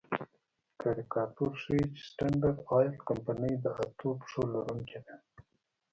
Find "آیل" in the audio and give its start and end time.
2.77-2.93